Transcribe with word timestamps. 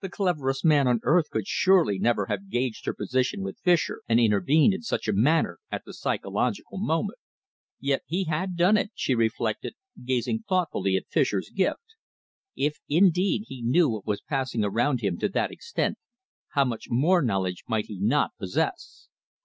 The 0.00 0.08
cleverest 0.10 0.64
man 0.64 0.88
on 0.88 0.98
earth 1.04 1.30
could 1.30 1.46
surely 1.46 2.00
never 2.00 2.26
have 2.26 2.50
gauged 2.50 2.86
her 2.86 2.92
position 2.92 3.42
with 3.44 3.60
Fischer 3.60 4.02
and 4.08 4.18
intervened 4.18 4.74
in 4.74 4.82
such 4.82 5.06
a 5.06 5.12
manner 5.12 5.60
at 5.70 5.84
the 5.84 5.94
psychological 5.94 6.76
moment. 6.76 7.20
Yet 7.78 8.02
he 8.06 8.24
had 8.24 8.56
done 8.56 8.76
it, 8.76 8.90
she 8.96 9.14
reflected, 9.14 9.74
gazing 10.04 10.42
thoughtfully 10.48 10.96
at 10.96 11.06
Fischer's 11.08 11.50
gift. 11.54 11.94
If, 12.56 12.78
indeed, 12.88 13.44
he 13.46 13.62
knew 13.62 13.88
what 13.88 14.06
was 14.08 14.20
passing 14.22 14.64
around 14.64 15.02
him 15.02 15.18
to 15.18 15.28
that 15.28 15.52
extent, 15.52 15.98
how 16.48 16.64
much 16.64 16.88
more 16.90 17.22
knowledge 17.22 17.62
might 17.68 17.86
he 17.86 18.00
not 18.00 18.32
possess? 18.40 19.06